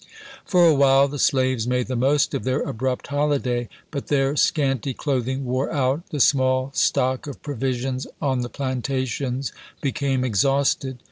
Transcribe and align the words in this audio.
For 0.45 0.67
a 0.67 0.73
while 0.73 1.07
the 1.07 1.19
slaves 1.19 1.67
made 1.67 1.85
the 1.85 1.95
most 1.95 2.33
of 2.33 2.43
their 2.43 2.61
abrupt 2.61 3.05
holiday. 3.05 3.69
But 3.91 4.07
their 4.07 4.35
scanty 4.35 4.95
clothing 4.95 5.45
wore 5.45 5.71
out; 5.71 6.09
the 6.09 6.19
small 6.19 6.71
stock 6.73 7.27
of 7.27 7.43
provisions 7.43 8.07
on 8.19 8.41
the 8.41 8.49
planta 8.49 9.05
tions 9.05 9.53
became 9.79 10.23
exhausted. 10.25 10.97